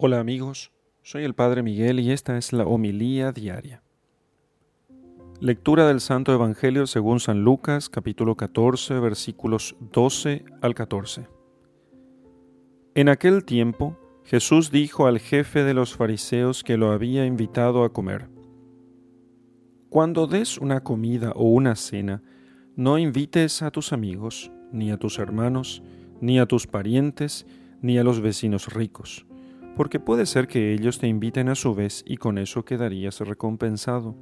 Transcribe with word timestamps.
Hola 0.00 0.20
amigos, 0.20 0.70
soy 1.02 1.24
el 1.24 1.34
Padre 1.34 1.64
Miguel 1.64 1.98
y 1.98 2.12
esta 2.12 2.38
es 2.38 2.52
la 2.52 2.64
homilía 2.64 3.32
diaria. 3.32 3.82
Lectura 5.40 5.88
del 5.88 6.00
Santo 6.00 6.32
Evangelio 6.32 6.86
según 6.86 7.18
San 7.18 7.42
Lucas, 7.42 7.88
capítulo 7.88 8.36
14, 8.36 9.00
versículos 9.00 9.74
12 9.80 10.44
al 10.60 10.76
14. 10.76 11.26
En 12.94 13.08
aquel 13.08 13.44
tiempo, 13.44 13.98
Jesús 14.22 14.70
dijo 14.70 15.08
al 15.08 15.18
jefe 15.18 15.64
de 15.64 15.74
los 15.74 15.96
fariseos 15.96 16.62
que 16.62 16.76
lo 16.76 16.92
había 16.92 17.26
invitado 17.26 17.82
a 17.82 17.92
comer, 17.92 18.28
Cuando 19.88 20.28
des 20.28 20.58
una 20.58 20.84
comida 20.84 21.32
o 21.34 21.42
una 21.42 21.74
cena, 21.74 22.22
no 22.76 22.98
invites 22.98 23.62
a 23.62 23.72
tus 23.72 23.92
amigos, 23.92 24.52
ni 24.70 24.92
a 24.92 24.96
tus 24.96 25.18
hermanos, 25.18 25.82
ni 26.20 26.38
a 26.38 26.46
tus 26.46 26.68
parientes, 26.68 27.48
ni 27.82 27.98
a 27.98 28.04
los 28.04 28.20
vecinos 28.20 28.72
ricos, 28.72 29.26
porque 29.78 30.00
puede 30.00 30.26
ser 30.26 30.48
que 30.48 30.72
ellos 30.74 30.98
te 30.98 31.06
inviten 31.06 31.48
a 31.48 31.54
su 31.54 31.72
vez 31.72 32.02
y 32.04 32.16
con 32.16 32.36
eso 32.36 32.64
quedarías 32.64 33.20
recompensado. 33.20 34.16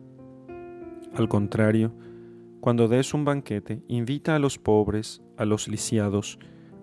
Al 1.15 1.31
contrario, 1.31 1.95
cuando 2.61 2.89
des 2.89 3.15
un 3.15 3.25
banquete, 3.25 3.83
invita 3.89 4.37
a 4.37 4.39
los 4.39 4.59
pobres, 4.59 5.23
a 5.39 5.47
los 5.47 5.67
lisiados, 5.67 6.39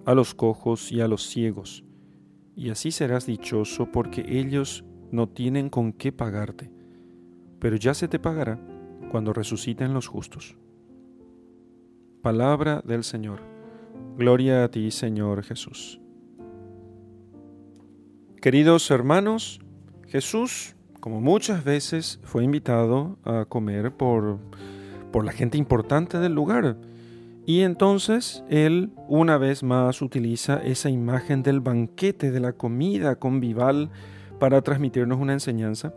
a 0.05 0.15
los 0.15 0.33
cojos 0.33 0.91
y 0.91 1.01
a 1.01 1.07
los 1.07 1.27
ciegos, 1.27 1.85
y 2.55 2.71
así 2.71 2.89
serás 2.89 3.27
dichoso 3.27 3.91
porque 3.91 4.25
ellos 4.27 4.83
no 5.11 5.29
tienen 5.29 5.69
con 5.69 5.93
qué 5.93 6.11
pagarte, 6.11 6.71
pero 7.59 7.75
ya 7.75 7.93
se 7.93 8.07
te 8.07 8.17
pagará 8.17 8.59
cuando 9.11 9.33
resuciten 9.33 9.93
los 9.93 10.07
justos. 10.07 10.57
Palabra 12.23 12.81
del 12.83 13.03
Señor. 13.03 13.39
Gloria 14.17 14.63
a 14.63 14.71
ti, 14.71 14.89
Señor 14.89 15.43
Jesús. 15.43 16.02
Queridos 18.43 18.91
hermanos, 18.91 19.61
Jesús, 20.09 20.75
como 20.99 21.21
muchas 21.21 21.63
veces, 21.63 22.19
fue 22.23 22.43
invitado 22.43 23.17
a 23.23 23.45
comer 23.45 23.93
por, 23.93 24.37
por 25.13 25.23
la 25.23 25.31
gente 25.31 25.57
importante 25.57 26.19
del 26.19 26.33
lugar. 26.33 26.75
Y 27.45 27.61
entonces 27.61 28.43
él 28.49 28.91
una 29.07 29.37
vez 29.37 29.63
más 29.63 30.01
utiliza 30.01 30.61
esa 30.61 30.89
imagen 30.89 31.41
del 31.41 31.61
banquete, 31.61 32.31
de 32.31 32.41
la 32.41 32.51
comida 32.51 33.15
convival, 33.15 33.91
para 34.41 34.61
transmitirnos 34.61 35.21
una 35.21 35.31
enseñanza 35.31 35.93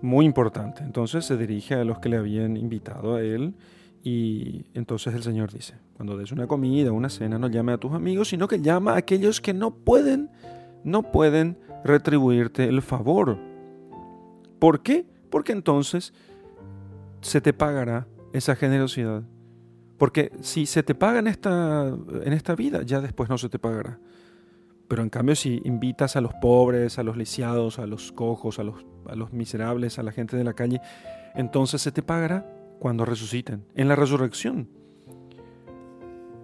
muy 0.00 0.24
importante. 0.24 0.84
Entonces 0.84 1.24
se 1.24 1.36
dirige 1.36 1.74
a 1.74 1.82
los 1.82 1.98
que 1.98 2.10
le 2.10 2.18
habían 2.18 2.56
invitado 2.56 3.16
a 3.16 3.22
él 3.22 3.54
y 4.04 4.66
entonces 4.74 5.16
el 5.16 5.24
Señor 5.24 5.52
dice, 5.52 5.74
cuando 5.96 6.16
des 6.16 6.30
una 6.30 6.46
comida, 6.46 6.92
una 6.92 7.08
cena, 7.08 7.40
no 7.40 7.48
llame 7.48 7.72
a 7.72 7.78
tus 7.78 7.90
amigos, 7.90 8.28
sino 8.28 8.46
que 8.46 8.60
llama 8.60 8.92
a 8.92 8.98
aquellos 8.98 9.40
que 9.40 9.52
no 9.52 9.74
pueden, 9.74 10.30
no 10.84 11.02
pueden 11.02 11.58
retribuirte 11.84 12.64
el 12.64 12.82
favor. 12.82 13.38
¿Por 14.58 14.82
qué? 14.82 15.06
Porque 15.30 15.52
entonces 15.52 16.12
se 17.20 17.40
te 17.40 17.52
pagará 17.52 18.06
esa 18.32 18.56
generosidad. 18.56 19.22
Porque 19.98 20.30
si 20.40 20.66
se 20.66 20.82
te 20.82 20.94
paga 20.94 21.18
en 21.18 21.26
esta, 21.26 21.88
en 21.88 22.32
esta 22.32 22.54
vida, 22.54 22.82
ya 22.82 23.00
después 23.00 23.28
no 23.28 23.38
se 23.38 23.48
te 23.48 23.58
pagará. 23.58 23.98
Pero 24.88 25.02
en 25.02 25.10
cambio, 25.10 25.34
si 25.34 25.60
invitas 25.64 26.16
a 26.16 26.20
los 26.20 26.32
pobres, 26.34 26.98
a 26.98 27.02
los 27.02 27.16
lisiados, 27.16 27.78
a 27.78 27.86
los 27.86 28.12
cojos, 28.12 28.58
a 28.58 28.64
los, 28.64 28.84
a 29.08 29.16
los 29.16 29.32
miserables, 29.32 29.98
a 29.98 30.02
la 30.02 30.12
gente 30.12 30.36
de 30.36 30.44
la 30.44 30.52
calle, 30.52 30.80
entonces 31.34 31.82
se 31.82 31.92
te 31.92 32.02
pagará 32.02 32.46
cuando 32.78 33.04
resuciten, 33.04 33.64
en 33.74 33.88
la 33.88 33.96
resurrección. 33.96 34.68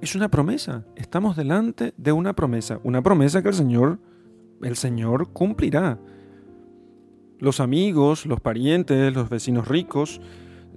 Es 0.01 0.17
una 0.17 0.29
promesa, 0.29 0.85
estamos 0.97 1.37
delante 1.37 1.95
de 1.97 2.11
una 2.11 2.35
promesa, 2.35 2.81
una 2.83 3.03
promesa 3.03 3.43
que 3.43 3.49
el 3.49 3.55
Señor, 3.55 4.01
el 4.63 4.77
Señor 4.77 5.33
cumplirá. 5.33 5.99
Los 7.39 7.61
amigos, 7.61 8.27
los 8.27 8.41
parientes, 8.41 9.15
los 9.15 9.29
vecinos 9.29 9.69
ricos 9.69 10.21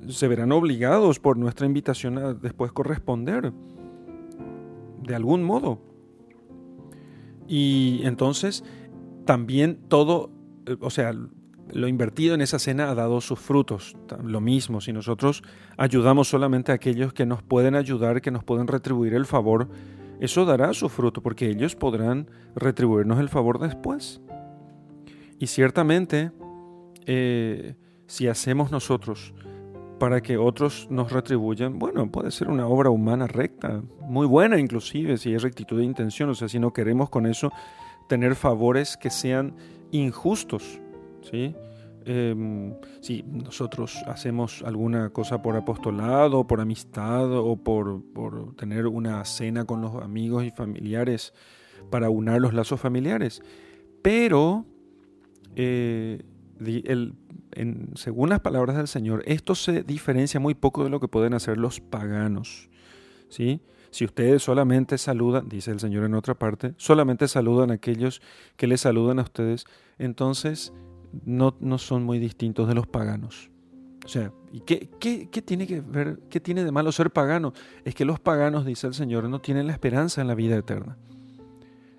se 0.10 0.28
verán 0.28 0.52
obligados 0.52 1.20
por 1.20 1.38
nuestra 1.38 1.66
invitación 1.66 2.18
a 2.18 2.34
después 2.34 2.72
corresponder 2.72 3.54
de 5.04 5.16
algún 5.16 5.44
modo. 5.44 5.80
Y 7.48 8.02
entonces 8.04 8.64
también 9.26 9.80
todo, 9.88 10.32
o 10.80 10.90
sea, 10.90 11.14
lo 11.72 11.88
invertido 11.88 12.36
en 12.36 12.42
esa 12.42 12.60
cena 12.60 12.90
ha 12.90 12.96
dado 12.96 13.22
sus 13.22 13.40
frutos. 13.40 13.96
Lo 14.24 14.42
mismo, 14.42 14.82
si 14.82 14.94
nosotros 14.94 15.44
ayudamos 15.78 16.28
solamente 16.28 16.72
a 16.72 16.76
aquellos 16.76 17.14
que 17.14 17.26
nos 17.26 17.42
pueden 17.44 17.76
ayudar, 17.76 18.22
que 18.22 18.32
nos 18.32 18.44
pueden 18.44 18.68
retribuir 18.68 19.14
el 19.14 19.26
favor, 19.26 19.68
eso 20.20 20.46
dará 20.46 20.74
su 20.74 20.90
fruto, 20.90 21.22
porque 21.22 21.50
ellos 21.50 21.76
podrán 21.76 22.30
retribuirnos 22.56 23.20
el 23.20 23.30
favor 23.30 23.60
después. 23.60 24.22
Y 25.40 25.48
ciertamente, 25.48 26.32
eh, 27.06 27.76
si 28.08 28.28
hacemos 28.28 28.72
nosotros 28.72 29.34
para 30.00 30.22
que 30.22 30.38
otros 30.38 30.88
nos 30.90 31.12
retribuyan, 31.12 31.80
bueno, 31.80 32.12
puede 32.12 32.32
ser 32.32 32.50
una 32.50 32.68
obra 32.68 32.90
humana 32.90 33.28
recta, 33.28 33.82
muy 34.02 34.28
buena 34.28 34.60
inclusive, 34.60 35.18
si 35.18 35.30
hay 35.30 35.38
rectitud 35.38 35.78
de 35.78 35.86
intención, 35.86 36.30
o 36.30 36.36
sea, 36.36 36.50
si 36.50 36.60
no 36.60 36.74
queremos 36.74 37.10
con 37.10 37.26
eso 37.26 37.52
tener 38.08 38.36
favores 38.36 38.98
que 38.98 39.10
sean 39.10 39.56
injustos, 39.92 40.80
¿sí? 41.22 41.56
Em, 42.08 42.76
si 43.02 43.24
nosotros 43.24 44.04
hacemos 44.06 44.62
alguna 44.64 45.10
cosa 45.10 45.42
por 45.42 45.56
apostolado, 45.56 46.46
por 46.46 46.62
amistad 46.62 47.32
o 47.32 47.58
por, 47.58 48.04
tener 48.58 48.86
una 48.86 49.26
cena 49.26 49.66
con 49.66 49.82
los 49.82 49.96
amigos 49.96 50.44
y 50.44 50.52
familiares 50.52 51.34
para 51.90 52.12
unar 52.12 52.42
los 52.42 52.54
lazos 52.54 52.80
familiares. 52.80 53.42
Pero, 54.04 54.66
eh, 55.56 56.22
según 57.96 58.30
las 58.30 58.40
palabras 58.42 58.78
del 58.78 58.88
Señor, 58.88 59.24
esto 59.26 59.56
se 59.56 59.82
diferencia 59.82 60.40
muy 60.40 60.54
poco 60.54 60.84
de 60.84 60.92
lo 60.92 61.00
que 61.00 61.08
pueden 61.08 61.34
hacer 61.34 61.58
los 61.58 61.80
paganos. 61.80 62.70
¿sí? 63.30 63.62
Si 63.90 64.06
ustedes 64.06 64.44
solamente 64.44 65.00
saludan, 65.00 65.50
dice 65.50 65.72
el 65.72 65.80
Señor 65.80 66.04
en 66.04 66.14
otra 66.14 66.36
parte, 66.36 66.76
solamente 66.78 67.28
saludan 67.28 67.72
a 67.72 67.76
aquellos 67.76 68.22
que 68.58 68.68
les 68.68 68.82
saludan 68.82 69.18
a 69.18 69.24
ustedes, 69.24 69.66
entonces 69.98 70.72
no, 71.24 71.56
no 71.60 71.78
son 71.78 72.04
muy 72.04 72.20
distintos 72.20 72.68
de 72.68 72.76
los 72.76 72.88
paganos. 72.88 73.50
O 74.06 74.08
sea, 74.08 74.32
¿y 74.52 74.60
qué, 74.62 74.90
qué, 75.00 75.42
tiene 75.42 75.66
que 75.66 75.82
ver, 75.82 76.20
qué 76.30 76.40
tiene 76.40 76.64
de 76.64 76.72
malo 76.72 76.92
ser 76.92 77.12
pagano? 77.12 77.54
Es 77.84 77.96
que 77.96 78.06
los 78.06 78.20
paganos, 78.20 78.66
dice 78.66 78.86
el 78.86 78.94
Señor, 78.94 79.28
no 79.30 79.42
tienen 79.42 79.66
la 79.66 79.74
esperanza 79.74 80.22
en 80.22 80.28
la 80.28 80.36
vida 80.36 80.56
eterna. 80.56 80.98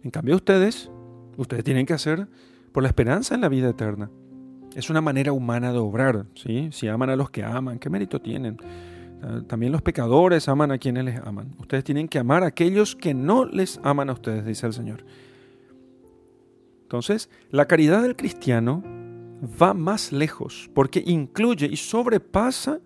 En 0.05 0.11
cambio 0.13 0.37
ustedes, 0.37 0.89
ustedes 1.37 1.65
tienen 1.65 1.85
que 1.85 1.95
hacer 1.95 2.29
por 2.71 2.85
la 2.85 2.89
esperanza 2.89 3.35
en 3.35 3.41
la 3.41 3.49
vida 3.49 3.71
eterna. 3.71 4.09
Es 4.77 4.89
una 4.89 5.01
manera 5.01 5.33
humana 5.33 5.73
de 5.73 5.79
obrar, 5.79 6.27
¿sí? 6.35 6.69
Si 6.71 6.87
aman 6.87 7.11
a 7.11 7.17
los 7.17 7.31
que 7.31 7.43
aman, 7.43 7.81
¿qué 7.81 7.91
mérito 7.91 8.21
tienen? 8.21 8.59
Ah, 9.23 9.41
también 9.47 9.73
los 9.73 9.83
pecadores 9.83 10.49
aman 10.49 10.71
a 10.71 10.79
quienes 10.79 11.05
les 11.05 11.19
aman. 11.19 11.57
Ustedes 11.59 11.83
tienen 11.83 12.07
que 12.07 12.21
amar 12.21 12.45
a 12.45 12.49
aquellos 12.49 12.95
que 12.95 13.15
no 13.15 13.47
les 13.47 13.81
aman 13.83 14.11
a 14.11 14.13
ustedes, 14.13 14.45
dice 14.45 14.67
el 14.67 14.75
Señor. 14.75 15.05
Entonces, 16.83 17.31
la 17.51 17.65
caridad 17.67 18.03
del 18.03 18.15
cristiano 18.15 18.85
va 19.43 19.75
más 19.75 20.13
lejos 20.13 20.71
porque 20.75 21.03
incluye 21.05 21.67
y 21.67 21.77
sobrepasa 21.77 22.81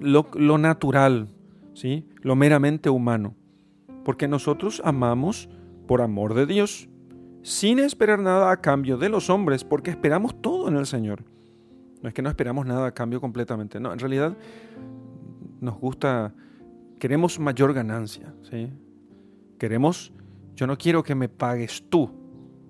lo, 0.00 0.58
natural, 0.58 1.28
¿sí? 1.74 2.06
lo 2.20 2.36
meramente 2.36 2.90
humano. 2.90 3.34
Porque 4.04 4.28
nosotros 4.28 4.82
amamos 4.84 5.48
por 5.86 6.02
amor 6.02 6.34
de 6.34 6.46
Dios, 6.46 6.88
sin 7.42 7.78
esperar 7.78 8.18
nada 8.18 8.50
a 8.50 8.60
cambio 8.60 8.96
de 8.96 9.08
los 9.08 9.30
hombres, 9.30 9.64
porque 9.64 9.90
esperamos 9.90 10.40
todo 10.40 10.68
en 10.68 10.76
el 10.76 10.86
Señor. 10.86 11.24
No 12.02 12.08
es 12.08 12.14
que 12.14 12.22
no 12.22 12.28
esperamos 12.28 12.66
nada 12.66 12.86
a 12.86 12.92
cambio 12.92 13.20
completamente, 13.20 13.80
no, 13.80 13.92
en 13.92 13.98
realidad 13.98 14.36
nos 15.60 15.78
gusta, 15.78 16.34
queremos 16.98 17.38
mayor 17.38 17.72
ganancia, 17.72 18.34
¿sí? 18.42 18.70
Queremos, 19.58 20.12
yo 20.54 20.66
no 20.66 20.76
quiero 20.76 21.02
que 21.02 21.14
me 21.14 21.30
pagues 21.30 21.84
tú, 21.88 22.10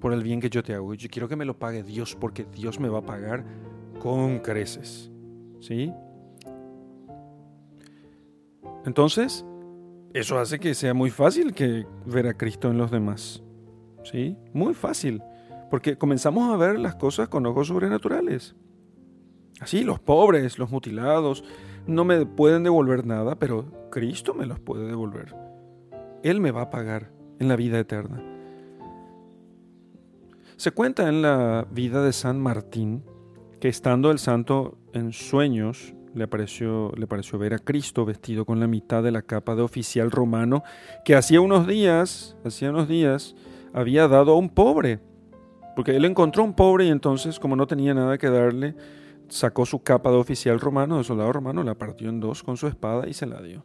por 0.04 0.12
el 0.12 0.22
bien 0.22 0.38
que 0.38 0.50
yo 0.50 0.62
te 0.62 0.74
hago. 0.74 0.92
Yo 0.92 1.08
quiero 1.08 1.28
que 1.28 1.34
me 1.34 1.46
lo 1.46 1.58
pague 1.58 1.82
Dios 1.82 2.14
porque 2.14 2.44
Dios 2.44 2.78
me 2.78 2.90
va 2.90 2.98
a 2.98 3.06
pagar 3.06 3.42
con 4.00 4.38
creces. 4.40 5.10
¿Sí? 5.60 5.94
Entonces, 8.84 9.46
eso 10.12 10.38
hace 10.38 10.58
que 10.58 10.74
sea 10.74 10.92
muy 10.92 11.08
fácil 11.08 11.54
que 11.54 11.86
ver 12.04 12.26
a 12.26 12.34
Cristo 12.34 12.70
en 12.70 12.76
los 12.76 12.90
demás. 12.90 13.42
¿Sí? 14.02 14.36
Muy 14.52 14.74
fácil. 14.74 15.22
Porque 15.70 15.96
comenzamos 15.96 16.52
a 16.52 16.58
ver 16.58 16.78
las 16.78 16.96
cosas 16.96 17.30
con 17.30 17.46
ojos 17.46 17.68
sobrenaturales. 17.68 18.54
Así, 19.58 19.84
los 19.84 20.00
pobres, 20.00 20.58
los 20.58 20.70
mutilados, 20.70 21.44
no 21.86 22.04
me 22.04 22.26
pueden 22.26 22.62
devolver 22.62 23.06
nada, 23.06 23.38
pero 23.38 23.88
Cristo 23.90 24.34
me 24.34 24.44
los 24.44 24.60
puede 24.60 24.86
devolver. 24.86 25.34
Él 26.22 26.42
me 26.42 26.50
va 26.50 26.60
a 26.60 26.70
pagar 26.70 27.10
en 27.38 27.48
la 27.48 27.56
vida 27.56 27.78
eterna. 27.78 28.33
Se 30.56 30.70
cuenta 30.70 31.08
en 31.08 31.20
la 31.20 31.66
vida 31.72 32.04
de 32.04 32.12
San 32.12 32.40
Martín 32.40 33.02
que 33.60 33.68
estando 33.68 34.12
el 34.12 34.20
santo 34.20 34.78
en 34.92 35.12
sueños, 35.12 35.94
le 36.14 36.28
pareció, 36.28 36.92
ver 37.38 37.54
a 37.54 37.58
Cristo 37.58 38.04
vestido 38.04 38.44
con 38.44 38.60
la 38.60 38.68
mitad 38.68 39.02
de 39.02 39.10
la 39.10 39.22
capa 39.22 39.56
de 39.56 39.62
oficial 39.62 40.12
romano 40.12 40.62
que 41.04 41.16
hacía 41.16 41.40
unos 41.40 41.66
días, 41.66 42.36
hacía 42.44 42.70
unos 42.70 42.86
días, 42.86 43.34
había 43.72 44.06
dado 44.06 44.32
a 44.32 44.38
un 44.38 44.48
pobre. 44.48 45.00
Porque 45.74 45.96
él 45.96 46.04
encontró 46.04 46.44
un 46.44 46.54
pobre 46.54 46.84
y 46.84 46.90
entonces, 46.90 47.40
como 47.40 47.56
no 47.56 47.66
tenía 47.66 47.92
nada 47.92 48.16
que 48.16 48.30
darle, 48.30 48.76
sacó 49.28 49.66
su 49.66 49.82
capa 49.82 50.10
de 50.10 50.18
oficial 50.18 50.60
romano, 50.60 50.98
de 50.98 51.04
soldado 51.04 51.32
romano, 51.32 51.64
la 51.64 51.74
partió 51.74 52.08
en 52.08 52.20
dos 52.20 52.44
con 52.44 52.56
su 52.56 52.68
espada 52.68 53.08
y 53.08 53.12
se 53.12 53.26
la 53.26 53.42
dio. 53.42 53.64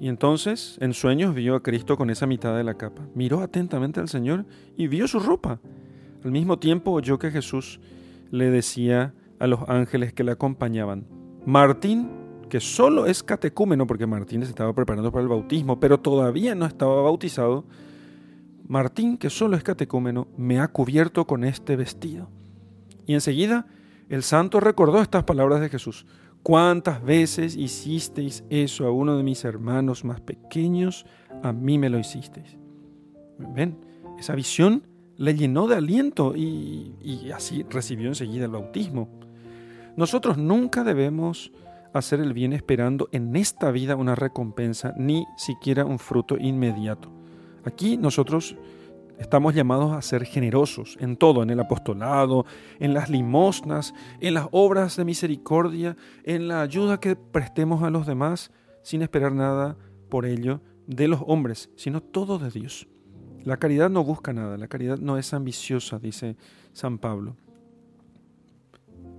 Y 0.00 0.08
entonces, 0.08 0.78
en 0.80 0.94
sueños, 0.94 1.34
vio 1.34 1.54
a 1.54 1.62
Cristo 1.62 1.98
con 1.98 2.08
esa 2.08 2.26
mitad 2.26 2.56
de 2.56 2.64
la 2.64 2.74
capa. 2.74 3.06
Miró 3.14 3.40
atentamente 3.40 4.00
al 4.00 4.08
Señor 4.08 4.46
y 4.74 4.86
vio 4.86 5.06
su 5.06 5.20
ropa. 5.20 5.60
Al 6.24 6.32
mismo 6.32 6.58
tiempo 6.58 6.92
oyó 6.92 7.18
que 7.18 7.30
Jesús 7.30 7.80
le 8.30 8.50
decía 8.50 9.14
a 9.38 9.46
los 9.46 9.60
ángeles 9.68 10.12
que 10.12 10.24
le 10.24 10.32
acompañaban, 10.32 11.06
Martín, 11.46 12.10
que 12.48 12.60
solo 12.60 13.06
es 13.06 13.22
catecúmeno, 13.22 13.86
porque 13.86 14.06
Martín 14.06 14.42
se 14.42 14.50
estaba 14.50 14.72
preparando 14.72 15.12
para 15.12 15.22
el 15.22 15.28
bautismo, 15.28 15.78
pero 15.78 16.00
todavía 16.00 16.54
no 16.54 16.66
estaba 16.66 17.02
bautizado, 17.02 17.64
Martín, 18.66 19.16
que 19.16 19.30
solo 19.30 19.56
es 19.56 19.62
catecúmeno, 19.62 20.28
me 20.36 20.60
ha 20.60 20.68
cubierto 20.68 21.26
con 21.26 21.44
este 21.44 21.76
vestido. 21.76 22.28
Y 23.06 23.14
enseguida 23.14 23.66
el 24.08 24.22
santo 24.22 24.60
recordó 24.60 25.00
estas 25.00 25.24
palabras 25.24 25.60
de 25.60 25.68
Jesús. 25.68 26.06
¿Cuántas 26.42 27.02
veces 27.02 27.56
hicisteis 27.56 28.44
eso 28.48 28.86
a 28.86 28.90
uno 28.90 29.16
de 29.16 29.22
mis 29.22 29.44
hermanos 29.44 30.04
más 30.04 30.20
pequeños? 30.20 31.04
A 31.42 31.52
mí 31.52 31.78
me 31.78 31.90
lo 31.90 31.98
hicisteis. 31.98 32.56
¿Ven? 33.38 33.78
Esa 34.18 34.34
visión 34.34 34.82
le 35.18 35.34
llenó 35.34 35.66
de 35.66 35.74
aliento 35.74 36.34
y, 36.36 37.30
así 37.34 37.66
recibió 37.68 38.08
enseguida 38.08 38.44
el 38.44 38.52
bautismo. 38.52 39.08
Nosotros 39.96 40.38
nunca 40.38 40.84
debemos 40.84 41.52
hacer 41.92 42.20
el 42.20 42.32
bien 42.32 42.52
esperando 42.52 43.08
en 43.10 43.34
esta 43.34 43.72
vida 43.72 43.96
una 43.96 44.14
recompensa, 44.14 44.94
ni 44.96 45.26
siquiera 45.36 45.84
un 45.84 45.98
fruto 45.98 46.38
inmediato. 46.38 47.10
Aquí 47.64 47.96
nosotros 47.96 48.56
estamos 49.18 49.54
llamados 49.54 49.92
a 49.92 50.02
ser 50.02 50.24
generosos 50.24 50.96
en 51.00 51.16
todo, 51.16 51.42
en 51.42 51.50
el 51.50 51.58
apostolado, 51.58 52.46
en 52.78 52.94
las 52.94 53.10
limosnas, 53.10 53.94
en 54.20 54.34
las 54.34 54.46
obras 54.52 54.96
de 54.96 55.04
misericordia, 55.04 55.96
en 56.22 56.46
la 56.46 56.62
ayuda 56.62 57.00
que 57.00 57.16
prestemos 57.16 57.82
a 57.82 57.90
los 57.90 58.06
demás, 58.06 58.52
sin 58.82 59.02
esperar 59.02 59.32
nada 59.32 59.76
por 60.08 60.26
ello 60.26 60.60
de 60.86 61.08
los 61.08 61.20
hombres, 61.26 61.70
sino 61.74 62.00
todo 62.00 62.38
de 62.38 62.50
Dios. 62.50 62.86
La 63.44 63.56
caridad 63.56 63.90
no 63.90 64.04
busca 64.04 64.32
nada, 64.32 64.56
la 64.56 64.68
caridad 64.68 64.98
no 64.98 65.18
es 65.18 65.32
ambiciosa, 65.32 65.98
dice 65.98 66.36
San 66.72 66.98
Pablo. 66.98 67.36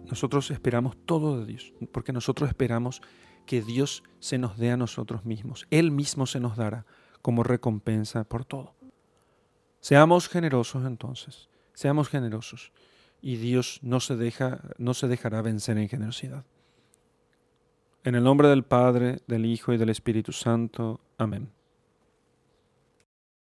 Nosotros 0.06 0.50
esperamos 0.52 0.98
todo 1.06 1.40
de 1.40 1.46
Dios, 1.46 1.74
porque 1.92 2.14
nosotros 2.14 2.50
esperamos 2.50 3.02
que 3.46 3.62
Dios 3.62 4.04
se 4.20 4.38
nos 4.38 4.58
dé 4.58 4.72
a 4.72 4.78
nosotros 4.78 5.26
mismos. 5.26 5.66
Él 5.70 5.92
mismo 5.92 6.26
se 6.26 6.40
nos 6.40 6.58
dará 6.58 6.86
como 7.22 7.44
recompensa 7.44 8.24
por 8.24 8.46
todo. 8.46 8.76
Seamos 9.80 10.28
generosos 10.28 10.86
entonces, 10.86 11.50
seamos 11.74 12.10
generosos 12.10 12.72
y 13.22 13.38
Dios 13.38 13.80
no 13.82 14.00
se, 14.00 14.16
deja, 14.16 14.62
no 14.78 14.94
se 14.94 15.08
dejará 15.08 15.42
vencer 15.42 15.78
en 15.78 15.90
generosidad. 15.90 16.46
En 18.04 18.16
el 18.16 18.24
nombre 18.24 18.48
del 18.48 18.64
Padre, 18.64 19.22
del 19.28 19.46
Hijo 19.46 19.74
y 19.74 19.78
del 19.78 19.90
Espíritu 19.90 20.32
Santo. 20.32 21.02
Amén. 21.18 21.52